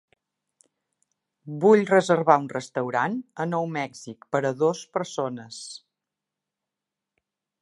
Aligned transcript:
Vull 1.65 1.83
reservar 1.91 2.39
un 2.45 2.49
restaurant 2.55 3.19
a 3.45 3.49
Nou 3.53 3.69
Mèxic 3.77 4.29
per 4.37 4.45
a 4.47 4.53
dos 4.65 4.85
persones. 4.99 5.65